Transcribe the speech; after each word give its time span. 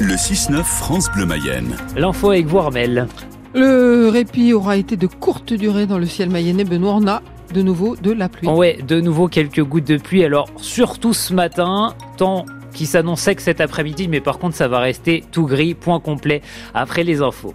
Le 0.00 0.14
6-9 0.14 0.62
France 0.62 1.10
Bleu 1.12 1.26
Mayenne. 1.26 1.76
L'info 1.96 2.30
avec 2.30 2.46
vous, 2.46 2.58
Armel. 2.58 3.08
Le 3.52 4.08
répit 4.08 4.52
aura 4.52 4.76
été 4.76 4.96
de 4.96 5.08
courte 5.08 5.52
durée 5.52 5.86
dans 5.86 5.98
le 5.98 6.06
ciel 6.06 6.30
mayennais. 6.30 6.62
Benoît, 6.62 6.94
on 6.94 7.08
a 7.08 7.20
de 7.52 7.62
nouveau 7.62 7.96
de 7.96 8.12
la 8.12 8.28
pluie. 8.28 8.46
Ouais, 8.46 8.78
de 8.86 9.00
nouveau 9.00 9.26
quelques 9.26 9.62
gouttes 9.62 9.88
de 9.88 9.96
pluie. 9.96 10.24
Alors, 10.24 10.48
surtout 10.56 11.12
ce 11.12 11.34
matin, 11.34 11.94
temps 12.16 12.46
qui 12.72 12.86
s'annonçait 12.86 13.34
que 13.34 13.42
cet 13.42 13.60
après-midi, 13.60 14.06
mais 14.06 14.20
par 14.20 14.38
contre, 14.38 14.54
ça 14.54 14.68
va 14.68 14.78
rester 14.78 15.24
tout 15.32 15.46
gris, 15.46 15.74
point 15.74 15.98
complet, 15.98 16.42
après 16.74 17.02
les 17.02 17.20
infos. 17.20 17.54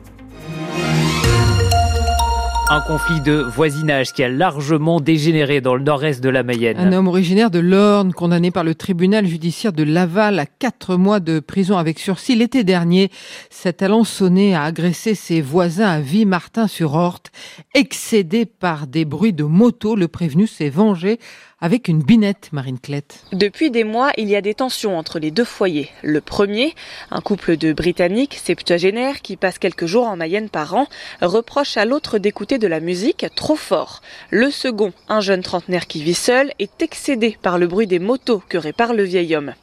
Un 2.69 2.79
conflit 2.79 3.19
de 3.19 3.33
voisinage 3.33 4.13
qui 4.13 4.23
a 4.23 4.29
largement 4.29 5.01
dégénéré 5.01 5.59
dans 5.59 5.75
le 5.75 5.83
nord-est 5.83 6.23
de 6.23 6.29
la 6.29 6.43
Mayenne. 6.43 6.79
Un 6.79 6.93
homme 6.93 7.07
originaire 7.07 7.51
de 7.51 7.59
l'Orne, 7.59 8.13
condamné 8.13 8.51
par 8.51 8.63
le 8.63 8.73
tribunal 8.73 9.27
judiciaire 9.27 9.73
de 9.73 9.83
Laval 9.83 10.39
à 10.39 10.45
quatre 10.45 10.95
mois 10.95 11.19
de 11.19 11.39
prison 11.39 11.77
avec 11.77 11.99
sursis 11.99 12.35
l'été 12.35 12.63
dernier, 12.63 13.11
cet 13.49 13.83
Alençonné 13.83 14.55
a 14.55 14.63
agressé 14.63 15.13
ses 15.13 15.41
voisins 15.41 15.89
à 15.89 15.99
Vie-Martin-sur-Orte. 15.99 17.31
Excédé 17.73 18.45
par 18.45 18.87
des 18.87 19.03
bruits 19.03 19.33
de 19.33 19.43
moto, 19.43 19.95
le 19.95 20.07
prévenu 20.07 20.47
s'est 20.47 20.69
vengé 20.69 21.19
avec 21.63 21.87
une 21.87 22.03
binette, 22.03 22.49
Marine 22.51 22.77
Clette. 22.77 23.23
Depuis 23.31 23.71
des 23.71 23.85
mois, 23.85 24.11
il 24.17 24.27
y 24.27 24.35
a 24.35 24.41
des 24.41 24.53
tensions 24.53 24.97
entre 24.97 25.17
les 25.17 25.31
deux 25.31 25.45
foyers. 25.45 25.87
Le 26.01 26.19
premier, 26.19 26.75
un 27.09 27.21
couple 27.21 27.55
de 27.55 27.71
Britanniques 27.71 28.33
septuagénaires 28.33 29.21
qui 29.21 29.37
passent 29.37 29.59
quelques 29.59 29.85
jours 29.85 30.05
en 30.05 30.17
Mayenne 30.17 30.49
par 30.49 30.75
an, 30.75 30.87
reproche 31.21 31.77
à 31.77 31.85
l'autre 31.85 32.17
d'écouter 32.17 32.52
de 32.57 32.67
la 32.67 32.79
musique 32.79 33.25
trop 33.35 33.55
fort. 33.55 34.01
Le 34.29 34.51
second, 34.51 34.93
un 35.09 35.21
jeune 35.21 35.41
trentenaire 35.41 35.87
qui 35.87 36.03
vit 36.03 36.13
seul, 36.13 36.51
est 36.59 36.81
excédé 36.81 37.37
par 37.41 37.57
le 37.57 37.67
bruit 37.67 37.87
des 37.87 37.99
motos 37.99 38.41
que 38.49 38.57
répare 38.57 38.93
le 38.93 39.03
vieil 39.03 39.35
homme. 39.35 39.53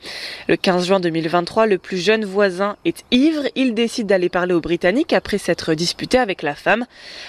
Le 0.49 0.57
15 0.57 0.87
juin 0.87 1.01
2023, 1.01 1.67
le 1.67 1.79
plus 1.79 1.99
jeune 1.99 2.25
voisin 2.25 2.77
est 2.85 3.05
ivre. 3.11 3.45
Il 3.55 3.75
décide 3.75 4.07
d'aller 4.07 4.29
parler 4.29 4.55
aux 4.55 4.61
Britanniques 4.61 5.13
après 5.13 5.39
s'être 5.39 5.75
disputé 5.75 6.19
avec 6.19 6.43
la 6.43 6.55
femme. 6.55 6.87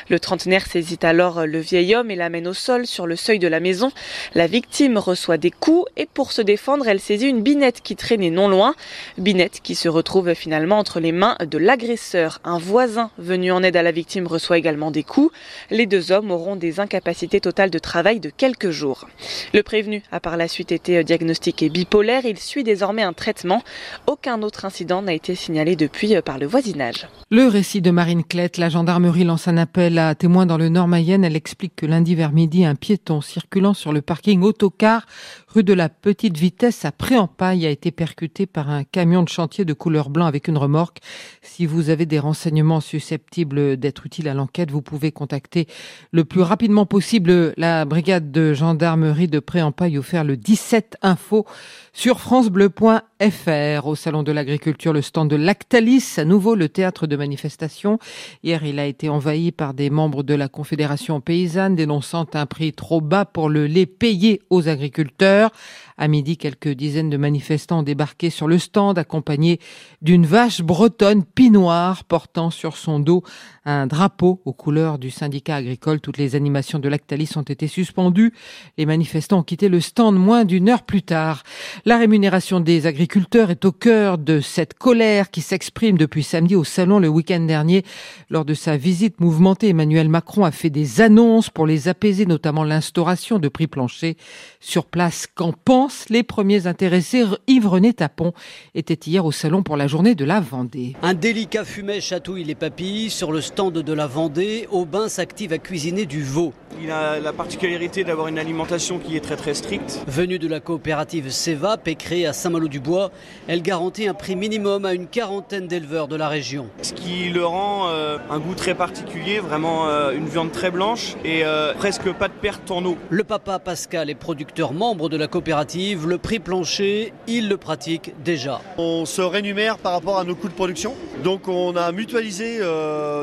Le 0.10 0.20
trentenaire 0.20 0.66
saisit 0.66 1.00
alors 1.04 1.46
le 1.46 1.60
vieil 1.60 1.96
homme 1.96 2.12
et 2.12 2.16
l'amène 2.16 2.48
au 2.48 2.54
sol 2.54 2.88
sur 2.88 3.08
le 3.08 3.16
seuil 3.16 3.40
de 3.40 3.48
la 3.48 3.60
maison. 3.60 3.92
La 4.36 4.48
victime 4.48 4.98
reçoit 4.98 5.38
des 5.38 5.52
coups 5.52 5.90
et 5.98 6.06
pour 6.06 6.32
se 6.32 6.42
défendre, 6.42 6.88
elle 6.88 7.00
saisit 7.00 7.28
une 7.28 7.44
binette 7.44 7.82
qui 7.82 7.96
traînait 7.96 8.30
non 8.30 8.48
loin. 8.48 8.76
Binette 9.18 9.60
qui 9.62 9.76
se 9.76 9.90
retrouve 9.90 10.34
finalement 10.34 10.80
entre 10.80 11.00
les 11.00 11.12
mains 11.12 11.38
de 11.40 11.58
l'agresseur. 11.58 12.40
Un 12.44 12.58
voisin 12.58 13.12
venu 13.18 13.52
en 13.52 13.64
aide 13.64 13.76
à 13.76 13.84
la 13.84 13.92
victime 13.92 14.28
reçoit 14.28 14.58
également 14.58 14.92
des 14.92 15.04
coups. 15.04 15.32
Les 15.70 15.86
deux 15.86 16.12
hommes 16.12 16.32
auront 16.32 16.56
des 16.56 16.80
incapacités 16.80 17.40
totales 17.40 17.70
de 17.70 17.80
travail 17.80 18.20
de 18.20 18.30
quelques 18.30 18.72
jours. 18.72 19.08
Le 19.54 19.64
prévenu 19.64 20.04
a 20.12 20.20
par 20.20 20.38
la 20.38 20.48
suite 20.48 20.72
été 20.72 21.04
diagnostiqué 21.04 21.70
bipolaire. 21.70 22.26
Il 22.26 22.38
suit 22.38 22.64
désormais 22.64 23.04
un 23.04 23.14
traitement. 23.14 23.64
Aucun 24.08 24.42
autre 24.42 24.66
incident 24.66 25.02
n'a 25.02 25.14
été 25.14 25.36
signalé 25.36 25.76
depuis 25.76 26.12
par 26.22 26.38
le 26.38 26.46
voisinage. 26.46 27.08
Le 27.30 27.48
récit 27.48 27.82
de 27.82 27.92
Marine 27.92 28.24
Clette, 28.24 28.58
la 28.58 28.70
gendarmerie 28.70 29.24
lance 29.24 29.48
un 29.48 29.58
appel 29.58 29.98
à 30.00 30.16
témoins 30.16 30.46
dans 30.46 30.58
le 30.58 30.68
Nord 30.68 30.88
Mayenne. 30.88 31.24
Elle 31.24 31.36
explique 31.36 31.76
que 31.76 31.86
lundi 31.86 32.16
vers 32.16 32.32
midi, 32.32 32.66
un 32.66 32.76
piéton 32.76 33.22
circulant 33.22 33.74
sur 33.74 33.94
le 33.94 34.02
parking 34.02 34.42
autocar 34.42 35.06
rue 35.54 35.64
de 35.64 35.74
la 35.74 35.90
Petite 35.90 36.38
Vitesse 36.38 36.86
à 36.86 36.92
Préampaille 36.92 37.66
a 37.66 37.70
été 37.70 37.92
percuté 37.92 38.46
par 38.46 38.70
un 38.70 38.86
camion 38.86 39.22
de 39.22 39.28
chantier 39.28 39.66
de 39.66 39.74
couleur 39.74 40.10
blanc 40.10 40.26
avec 40.26 40.48
une 40.48 40.58
remorque. 40.58 41.00
Si 41.42 41.66
vous 41.66 41.90
avez 41.90 42.06
des 42.06 42.20
renseignements 42.20 42.80
susceptibles 42.80 43.76
d'être 43.76 44.06
utiles 44.06 44.30
à 44.30 44.34
l'enquête, 44.34 44.72
vous 44.72 44.82
pouvez 44.82 45.12
contacter 45.12 45.68
le 46.12 46.24
plus 46.24 46.42
rapidement 46.42 46.86
possible 46.86 47.54
la 47.58 47.84
brigade 47.84 48.32
de 48.32 48.54
gendarmerie 48.54 49.28
de 49.28 49.40
Préampaille 49.40 49.98
ou 49.98 50.04
faire 50.04 50.24
le 50.24 50.38
17 50.38 50.98
info 51.02 51.46
sur 51.92 52.22
francebleu.fr. 52.22 53.11
Au 53.24 53.94
salon 53.94 54.24
de 54.24 54.32
l'agriculture, 54.32 54.94
le 54.94 55.04
stand 55.04 55.30
de 55.30 55.36
Lactalis, 55.36 56.16
à 56.18 56.26
nouveau 56.26 56.56
le 56.56 56.70
théâtre 56.70 57.06
de 57.06 57.16
manifestation. 57.16 58.00
Hier, 58.42 58.66
il 58.66 58.80
a 58.80 58.88
été 58.88 59.10
envahi 59.10 59.52
par 59.52 59.76
des 59.76 59.92
membres 59.92 60.24
de 60.24 60.34
la 60.34 60.48
Confédération 60.48 61.22
paysanne 61.22 61.76
dénonçant 61.76 62.26
un 62.34 62.48
prix 62.48 62.74
trop 62.74 63.00
bas 63.00 63.26
pour 63.26 63.48
le 63.48 63.68
lait 63.68 63.86
payé 63.86 64.42
aux 64.50 64.68
agriculteurs. 64.68 65.52
À 66.00 66.08
midi, 66.08 66.36
quelques 66.36 66.70
dizaines 66.70 67.12
de 67.12 67.18
manifestants 67.18 67.82
ont 67.82 67.84
débarqué 67.84 68.32
sur 68.32 68.48
le 68.48 68.58
stand 68.58 68.98
accompagnés 68.98 69.60
d'une 70.02 70.26
vache 70.26 70.62
bretonne 70.64 71.24
pinoire 71.24 72.06
portant 72.06 72.50
sur 72.50 72.76
son 72.76 73.00
dos 73.00 73.22
un 73.66 73.86
drapeau 73.86 74.42
aux 74.46 74.54
couleurs 74.54 74.98
du 74.98 75.12
syndicat 75.12 75.58
agricole. 75.58 76.02
Toutes 76.02 76.18
les 76.18 76.36
animations 76.36 76.80
de 76.80 76.90
Lactalis 76.90 77.34
ont 77.36 77.44
été 77.44 77.68
suspendues. 77.68 78.34
Les 78.80 78.88
manifestants 78.88 79.40
ont 79.40 79.44
quitté 79.44 79.70
le 79.70 79.80
stand 79.80 80.16
moins 80.16 80.44
d'une 80.44 80.70
heure 80.70 80.82
plus 80.82 81.04
tard. 81.04 81.44
La 81.86 81.98
rémunération 82.00 82.60
des 82.60 82.88
agriculteurs 82.88 83.11
est 83.50 83.66
au 83.66 83.72
cœur 83.72 84.18
de 84.18 84.40
cette 84.40 84.74
colère 84.74 85.32
qui 85.32 85.42
s'exprime 85.42 85.98
depuis 85.98 86.24
samedi 86.24 86.56
au 86.56 86.64
salon 86.64 87.00
le 87.00 87.10
week-end 87.10 87.42
dernier. 87.42 87.84
Lors 88.30 88.46
de 88.46 88.54
sa 88.54 88.78
visite 88.78 89.20
mouvementée, 89.20 89.70
Emmanuel 89.70 90.08
Macron 90.08 90.46
a 90.46 90.52
fait 90.52 90.70
des 90.70 91.02
annonces 91.02 91.50
pour 91.50 91.68
les 91.68 91.90
apaiser, 91.90 92.26
notamment 92.26 92.64
l'instauration 92.64 93.38
de 93.38 93.50
prix 93.50 93.68
planchers. 93.68 94.16
Sur 94.62 94.86
place, 94.86 95.28
qu'en 95.28 95.52
pensent 95.52 96.08
les 96.10 96.24
premiers 96.24 96.68
intéressés? 96.68 97.26
Yves 97.48 97.68
René 97.68 97.94
Tapon 97.94 98.32
était 98.76 99.10
hier 99.10 99.26
au 99.26 99.32
salon 99.32 99.62
pour 99.62 99.76
la 99.76 99.88
journée 99.88 100.16
de 100.16 100.24
la 100.24 100.40
Vendée. 100.40 100.96
Un 101.02 101.14
délicat 101.14 101.66
fumet 101.66 102.00
chatouille 102.00 102.46
les 102.46 102.56
papilles 102.56 103.10
sur 103.10 103.32
le 103.32 103.42
stand 103.42 103.74
de 103.74 103.94
la 103.94 104.08
Vendée, 104.08 104.68
Aubin 104.72 105.10
s'active 105.10 105.52
à 105.52 105.58
cuisiner 105.58 106.06
du 106.06 106.24
veau. 106.24 106.54
Il 106.82 106.90
a 106.92 107.20
la 107.20 107.34
particularité 107.34 108.06
d'avoir 108.06 108.28
une 108.28 108.40
alimentation 108.40 109.00
qui 109.00 109.18
est 109.18 109.22
très 109.22 109.36
très 109.36 109.54
stricte. 109.54 110.02
Venue 110.08 110.40
de 110.40 110.48
la 110.48 110.62
coopérative 110.62 111.30
Cevap 111.30 111.88
et 111.88 111.96
créée 111.96 112.26
à 112.26 112.34
Saint-Malo-du-Bois, 112.34 113.01
elle 113.48 113.62
garantit 113.62 114.08
un 114.08 114.14
prix 114.14 114.36
minimum 114.36 114.86
à 114.86 114.94
une 114.94 115.08
quarantaine 115.08 115.68
d'éleveurs 115.68 116.08
de 116.08 116.16
la 116.16 116.28
région. 116.28 116.68
Ce 116.82 116.94
qui 116.94 117.30
le 117.30 117.46
rend 117.46 117.88
euh, 117.90 118.18
un 118.30 118.40
goût 118.40 118.56
très 118.56 118.76
particulier, 118.76 119.40
vraiment 119.40 119.88
euh, 119.88 120.12
une 120.12 120.28
viande 120.28 120.52
très 120.52 120.72
blanche 120.72 121.16
et 121.24 121.44
euh, 121.44 121.74
presque 121.74 122.12
pas 122.14 122.28
de 122.28 122.34
perte 122.34 122.72
en 122.72 122.84
eau. 122.86 122.98
Le 123.10 123.24
papa 123.24 123.60
Pascal 123.60 124.10
est 124.10 124.16
producteur 124.16 124.74
membre 124.74 125.10
de 125.10 125.18
la 125.18 125.28
coopérative. 125.28 126.08
Le 126.08 126.18
prix 126.18 126.40
plancher, 126.40 127.14
il 127.28 127.50
le 127.50 127.58
pratique 127.58 128.14
déjà. 128.24 128.62
On 128.78 129.06
se 129.06 129.22
rémunère 129.22 129.78
par 129.78 129.94
rapport 129.94 130.20
à 130.20 130.24
nos 130.24 130.36
coûts 130.36 130.50
de 130.50 130.54
production. 130.54 130.94
Donc 131.24 131.48
on 131.48 131.76
a 131.76 131.92
mutualisé 131.92 132.60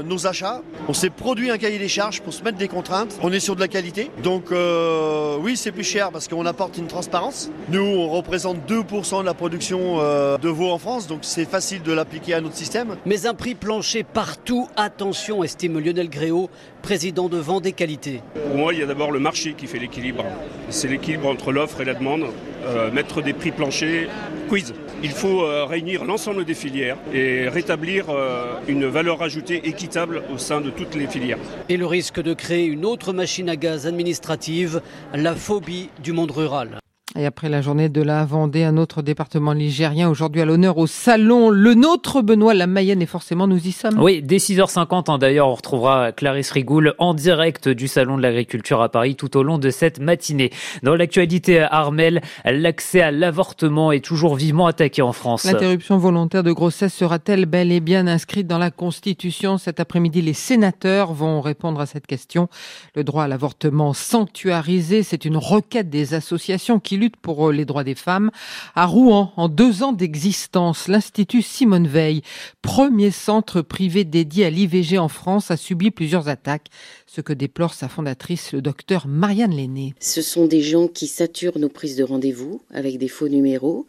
nos 0.05 0.27
achats. 0.27 0.63
On 0.89 0.93
s'est 0.93 1.11
produit 1.11 1.51
un 1.51 1.59
cahier 1.59 1.79
des 1.79 1.89
charges 1.89 2.21
pour 2.23 2.33
se 2.33 2.43
mettre 2.43 2.59
des 2.59 2.69
contraintes. 2.69 3.19
On 3.23 3.33
est 3.33 3.41
sur 3.41 3.57
de 3.57 3.61
la 3.61 3.69
qualité. 3.69 4.11
Donc 4.23 4.53
euh, 4.53 5.37
oui, 5.41 5.57
c'est 5.57 5.73
plus 5.73 5.85
cher 5.85 6.11
parce 6.11 6.29
qu'on 6.29 6.47
apporte 6.47 6.79
une 6.79 6.87
transparence. 6.87 7.51
Nous, 7.71 7.81
on 7.81 8.09
représente 8.09 8.59
2% 8.69 9.21
de 9.21 9.27
la 9.27 9.35
production 9.35 9.68
euh, 9.73 10.39
de 10.39 10.49
veau 10.49 10.71
en 10.71 10.79
France, 10.79 11.07
donc 11.07 11.21
c'est 11.23 11.45
facile 11.45 11.83
de 11.83 11.93
l'appliquer 11.93 12.35
à 12.35 12.41
notre 12.41 12.57
système. 12.57 12.97
Mais 13.07 13.27
un 13.27 13.35
prix 13.35 13.55
plancher 13.55 14.03
partout, 14.03 14.69
attention, 14.77 15.45
estime 15.45 15.79
Lionel 15.79 16.09
Gréau, 16.09 16.49
président 16.83 17.29
de 17.29 17.37
Vendée 17.39 17.73
Qualité. 17.73 18.23
Pour 18.49 18.57
moi, 18.57 18.73
il 18.73 18.81
y 18.81 18.83
a 18.83 18.87
d'abord 18.87 19.11
le 19.11 19.21
marché 19.21 19.55
qui 19.55 19.67
fait 19.67 19.79
l'équilibre. 19.79 20.25
C'est 20.71 20.89
l'équilibre 20.89 21.29
entre 21.29 21.53
l'offre 21.53 21.81
et 21.81 21.85
la 21.85 21.95
demande. 21.95 22.27
Euh, 22.67 22.91
mettre 22.91 23.23
des 23.23 23.33
prix 23.33 23.51
planchers, 23.51 24.09
quiz. 24.49 24.75
Il 25.03 25.11
faut 25.11 25.43
euh, 25.43 25.65
réunir 25.65 26.05
l'ensemble 26.05 26.45
des 26.45 26.55
filières 26.55 26.97
et 27.15 27.49
rétablir 27.49 28.07
euh, 28.11 28.55
une 28.67 28.85
valeur 28.87 29.23
ajoutée 29.23 29.69
équitable 29.69 30.23
au 30.35 30.39
sein 30.39 30.61
de 30.61 30.69
toutes 30.69 30.95
les 30.95 31.07
filières. 31.07 31.39
Et 31.69 31.77
le 31.77 31.87
risque 31.87 32.21
de 32.21 32.35
créer 32.35 32.67
une 32.67 32.85
autre 32.85 33.13
machine 33.13 33.49
à 33.49 33.57
gaz 33.57 33.87
administrative, 33.87 34.83
la 35.15 35.35
phobie 35.35 35.89
du 36.03 36.13
monde 36.13 36.33
rural. 36.33 36.79
Et 37.17 37.25
après 37.25 37.49
la 37.49 37.63
journée 37.63 37.89
de 37.89 38.03
la 38.03 38.27
Vendée, 38.27 38.65
un 38.65 38.77
autre 38.77 39.01
département 39.01 39.55
ligérien 39.55 40.11
aujourd'hui 40.11 40.43
à 40.43 40.45
l'honneur 40.45 40.77
au 40.77 40.87
salon 40.87 41.49
Le 41.49 41.73
Nôtre, 41.73 42.23
Benoît, 42.23 42.53
la 42.53 42.67
Mayenne 42.67 43.01
et 43.01 43.07
forcément 43.07 43.47
nous 43.47 43.67
y 43.67 43.73
sommes. 43.73 43.99
Oui, 43.99 44.21
dès 44.23 44.37
6h50 44.37 45.11
hein, 45.11 45.17
d'ailleurs, 45.17 45.49
on 45.49 45.55
retrouvera 45.55 46.13
Clarisse 46.13 46.51
Rigoul 46.51 46.95
en 46.99 47.15
direct 47.15 47.71
du 47.71 47.89
salon 47.89 48.19
de 48.19 48.23
l'agriculture 48.23 48.83
à 48.83 48.91
Paris 48.91 49.17
tout 49.17 49.39
au 49.39 49.43
long 49.43 49.57
de 49.57 49.71
cette 49.71 50.01
matinée. 50.01 50.51
Dans 50.83 50.95
l'actualité 50.95 51.61
à 51.61 51.69
Armel, 51.69 52.21
l'accès 52.45 53.01
à 53.01 53.11
l'avortement 53.11 53.91
est 53.91 54.05
toujours 54.05 54.35
vivement 54.35 54.67
attaqué 54.67 55.01
en 55.01 55.13
France. 55.13 55.45
L'interruption 55.45 55.97
volontaire 55.97 56.43
de 56.43 56.53
grossesse 56.53 56.93
sera-t-elle 56.93 57.47
bel 57.47 57.73
et 57.73 57.81
bien 57.81 58.07
inscrite 58.07 58.47
dans 58.47 58.59
la 58.59 58.71
Constitution? 58.71 59.57
Cet 59.57 59.81
après-midi, 59.81 60.21
les 60.21 60.35
sénateurs 60.35 61.15
vont 61.15 61.41
répondre 61.41 61.81
à 61.81 61.87
cette 61.87 62.07
question. 62.07 62.49
Le 62.95 63.03
droit 63.03 63.25
à 63.25 63.29
l'avortement 63.29 63.95
sanctuarisé, 63.95 65.03
c'est 65.03 65.25
une 65.25 65.39
requête 65.39 65.89
des 65.89 66.13
associations 66.13 66.79
qui 66.79 66.98
lutte 66.99 67.17
pour 67.17 67.49
euh, 67.49 67.53
les 67.53 67.65
droits 67.65 67.85
des 67.85 67.95
femmes. 67.95 68.31
À 68.75 68.87
Rouen, 68.87 69.33
en 69.37 69.49
deux 69.49 69.83
ans 69.83 69.93
d'existence, 69.93 70.89
l'Institut 70.89 71.43
Simone 71.43 71.87
Veil, 71.87 72.23
premier 72.63 73.11
centre 73.11 73.63
privé 73.63 74.05
dédié 74.05 74.47
à 74.47 74.51
l'IVG 74.51 74.99
en 74.99 75.09
France, 75.09 75.51
a 75.51 75.57
subi 75.57 75.91
plusieurs 75.91 76.29
attaques, 76.29 76.69
ce 77.07 77.21
que 77.21 77.33
déplore 77.33 77.75
sa 77.75 77.89
fondatrice, 77.89 78.53
le 78.53 78.61
docteur 78.61 79.07
Marianne 79.07 79.57
Lenné. 79.57 79.95
Ce 80.01 80.21
sont 80.23 80.47
des 80.47 80.61
gens 80.61 80.89
qui 80.89 81.07
saturent 81.07 81.59
nos 81.59 81.69
prises 81.69 81.97
de 81.97 82.05
rendez-vous 82.05 82.61
avec 82.73 82.99
des 82.99 83.09
faux 83.09 83.29
numéros. 83.29 83.87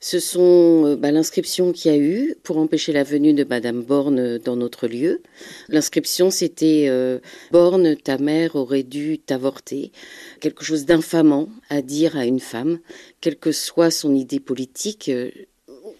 Ce 0.00 0.20
sont 0.20 0.86
euh, 0.86 0.96
bah, 0.96 1.10
l'inscription 1.10 1.72
qu'il 1.72 1.92
y 1.92 1.94
a 1.94 1.98
eu 1.98 2.34
pour 2.42 2.58
empêcher 2.58 2.92
la 2.92 3.04
venue 3.04 3.34
de 3.34 3.44
Madame 3.44 3.82
Borne 3.82 4.38
dans 4.38 4.56
notre 4.56 4.86
lieu. 4.86 5.22
L'inscription, 5.68 6.30
c'était 6.30 6.86
euh, 6.88 7.18
Borne, 7.50 7.96
ta 7.96 8.18
mère 8.18 8.56
aurait 8.56 8.82
dû 8.82 9.18
t'avorter. 9.18 9.92
Quelque 10.40 10.64
chose 10.64 10.84
d'infamant 10.84 11.48
à 11.68 11.82
dire 11.82 12.16
à 12.16 12.26
une 12.26 12.40
femme, 12.40 12.51
quelle 13.20 13.36
que 13.36 13.52
soit 13.52 13.90
son 13.90 14.14
idée 14.14 14.40
politique. 14.40 15.08
Euh, 15.08 15.30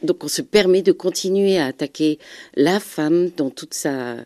Donc 0.03 0.25
on 0.25 0.29
se 0.29 0.43
permet 0.43 0.83
de 0.83 0.93
continuer 0.93 1.59
à 1.59 1.67
attaquer 1.67 2.19
la 2.57 2.81
femme 2.81 3.31
dans 3.37 3.51
toute 3.51 3.75
sa 3.75 4.17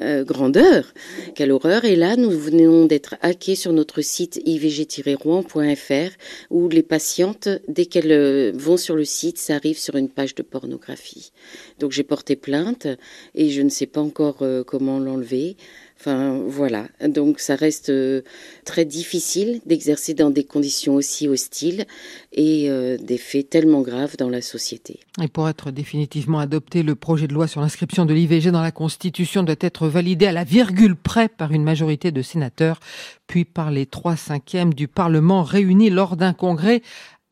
euh, 0.00 0.24
grandeur. 0.24 0.94
Quelle 1.34 1.52
horreur. 1.52 1.84
Et 1.84 1.96
là, 1.96 2.16
nous 2.16 2.30
venons 2.30 2.86
d'être 2.86 3.16
hackés 3.20 3.56
sur 3.56 3.72
notre 3.72 4.00
site 4.00 4.40
ivg-rouen.fr 4.46 6.10
où 6.48 6.68
les 6.68 6.82
patientes, 6.82 7.48
dès 7.68 7.84
qu'elles 7.84 8.12
euh, 8.12 8.52
vont 8.54 8.78
sur 8.78 8.96
le 8.96 9.04
site, 9.04 9.36
ça 9.38 9.56
arrive 9.56 9.78
sur 9.78 9.96
une 9.96 10.08
page 10.08 10.34
de 10.34 10.42
pornographie. 10.42 11.32
Donc 11.78 11.92
j'ai 11.92 12.04
porté 12.04 12.36
plainte 12.36 12.86
et 13.34 13.50
je 13.50 13.60
ne 13.60 13.68
sais 13.70 13.86
pas 13.86 14.00
encore 14.00 14.42
comment 14.66 14.98
l'enlever. 14.98 15.56
Enfin, 16.04 16.40
voilà. 16.48 16.88
Donc, 17.06 17.38
ça 17.38 17.54
reste 17.54 17.90
euh, 17.90 18.22
très 18.64 18.84
difficile 18.84 19.60
d'exercer 19.66 20.14
dans 20.14 20.30
des 20.30 20.42
conditions 20.42 20.96
aussi 20.96 21.28
hostiles 21.28 21.84
et 22.32 22.68
euh, 22.68 22.96
des 22.98 23.18
faits 23.18 23.50
tellement 23.50 23.82
graves 23.82 24.16
dans 24.16 24.28
la 24.28 24.42
société. 24.42 24.98
Et 25.22 25.28
pour 25.28 25.48
être 25.48 25.70
définitivement 25.70 26.40
adopté, 26.40 26.82
le 26.82 26.96
projet 26.96 27.28
de 27.28 27.34
loi 27.34 27.46
sur 27.46 27.60
l'inscription 27.60 28.04
de 28.04 28.14
l'IVG 28.14 28.50
dans 28.50 28.62
la 28.62 28.72
Constitution 28.72 29.44
doit 29.44 29.54
être 29.60 29.86
validé 29.86 30.26
à 30.26 30.32
la 30.32 30.42
virgule 30.42 30.96
près 30.96 31.28
par 31.28 31.52
une 31.52 31.62
majorité 31.62 32.10
de 32.10 32.22
sénateurs, 32.22 32.80
puis 33.28 33.44
par 33.44 33.70
les 33.70 33.86
trois 33.86 34.16
cinquièmes 34.16 34.74
du 34.74 34.88
Parlement 34.88 35.44
réunis 35.44 35.90
lors 35.90 36.16
d'un 36.16 36.32
congrès 36.32 36.82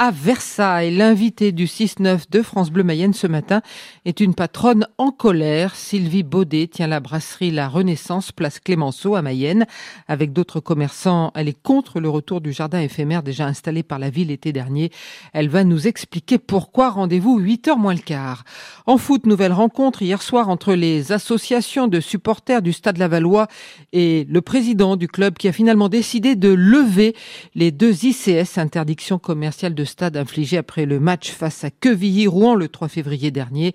à 0.00 0.10
Versailles. 0.10 0.96
L'invité 0.96 1.52
du 1.52 1.66
6-9 1.66 2.30
de 2.30 2.40
France 2.40 2.70
Bleu 2.70 2.82
Mayenne 2.82 3.12
ce 3.12 3.26
matin 3.26 3.60
est 4.06 4.20
une 4.20 4.34
patronne 4.34 4.86
en 4.96 5.10
colère. 5.10 5.76
Sylvie 5.76 6.22
Baudet 6.22 6.68
tient 6.68 6.86
la 6.86 7.00
brasserie 7.00 7.50
La 7.50 7.68
Renaissance, 7.68 8.32
place 8.32 8.60
Clémenceau 8.60 9.14
à 9.14 9.20
Mayenne. 9.20 9.66
Avec 10.08 10.32
d'autres 10.32 10.58
commerçants, 10.58 11.32
elle 11.34 11.48
est 11.48 11.62
contre 11.62 12.00
le 12.00 12.08
retour 12.08 12.40
du 12.40 12.50
jardin 12.50 12.80
éphémère 12.80 13.22
déjà 13.22 13.44
installé 13.44 13.82
par 13.82 13.98
la 13.98 14.08
ville 14.08 14.28
l'été 14.28 14.54
dernier. 14.54 14.90
Elle 15.34 15.50
va 15.50 15.64
nous 15.64 15.86
expliquer 15.86 16.38
pourquoi. 16.38 16.88
Rendez-vous 16.88 17.38
8h 17.38 17.76
moins 17.76 17.92
le 17.92 18.00
quart. 18.00 18.44
En 18.86 18.96
foot, 18.96 19.26
nouvelle 19.26 19.52
rencontre 19.52 20.00
hier 20.00 20.22
soir 20.22 20.48
entre 20.48 20.72
les 20.72 21.12
associations 21.12 21.88
de 21.88 22.00
supporters 22.00 22.62
du 22.62 22.72
Stade 22.72 22.96
Lavallois 22.96 23.48
et 23.92 24.26
le 24.30 24.40
président 24.40 24.96
du 24.96 25.08
club 25.08 25.36
qui 25.36 25.46
a 25.46 25.52
finalement 25.52 25.90
décidé 25.90 26.36
de 26.36 26.48
lever 26.48 27.14
les 27.54 27.70
deux 27.70 28.06
ICS, 28.06 28.56
interdiction 28.56 29.18
commerciale 29.18 29.74
de 29.74 29.89
stade 29.90 30.16
infligé 30.16 30.56
après 30.56 30.86
le 30.86 31.00
match 31.00 31.30
face 31.30 31.64
à 31.64 31.70
Quevilly-Rouen 31.70 32.54
le 32.54 32.68
3 32.68 32.88
février 32.88 33.30
dernier. 33.30 33.72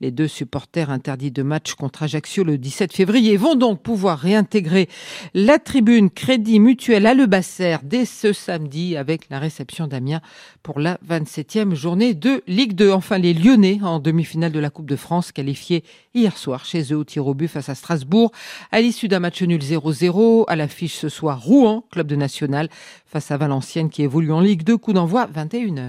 Les 0.00 0.10
deux 0.10 0.26
supporters 0.26 0.90
interdits 0.90 1.30
de 1.30 1.42
match 1.42 1.74
contre 1.74 2.02
Ajaccio 2.02 2.42
le 2.42 2.58
17 2.58 2.92
février 2.92 3.36
vont 3.36 3.54
donc 3.54 3.82
pouvoir 3.82 4.18
réintégrer 4.18 4.88
la 5.34 5.58
tribune 5.58 6.10
Crédit 6.10 6.58
Mutuel 6.58 7.06
à 7.06 7.14
Le 7.14 7.26
Basser 7.26 7.76
dès 7.82 8.06
ce 8.06 8.32
samedi 8.32 8.96
avec 8.96 9.28
la 9.28 9.38
réception 9.38 9.86
d'Amiens 9.86 10.22
pour 10.62 10.80
la 10.80 10.98
27e 11.08 11.74
journée 11.74 12.14
de 12.14 12.42
Ligue 12.46 12.72
2. 12.72 12.90
Enfin, 12.90 13.18
les 13.18 13.34
Lyonnais 13.34 13.78
en 13.82 14.00
demi-finale 14.00 14.52
de 14.52 14.58
la 14.58 14.70
Coupe 14.70 14.88
de 14.88 14.96
France 14.96 15.32
qualifiés 15.32 15.84
hier 16.14 16.36
soir 16.36 16.64
chez 16.64 16.92
eux 16.92 16.96
au 16.96 17.04
tir 17.04 17.26
au 17.26 17.34
but 17.34 17.48
face 17.48 17.68
à 17.68 17.74
Strasbourg 17.74 18.32
à 18.72 18.80
l'issue 18.80 19.08
d'un 19.08 19.20
match 19.20 19.42
nul 19.42 19.60
0-0. 19.60 20.44
À 20.48 20.56
l'affiche 20.56 20.96
ce 20.96 21.10
soir, 21.10 21.42
Rouen, 21.42 21.84
club 21.90 22.06
de 22.06 22.16
national 22.16 22.70
face 23.04 23.30
à 23.30 23.36
Valenciennes 23.36 23.90
qui 23.90 24.02
évolue 24.02 24.32
en 24.32 24.40
Ligue 24.40 24.62
2, 24.62 24.76
coup 24.76 24.92
d'envoi 24.92 25.26
21h. 25.58 25.88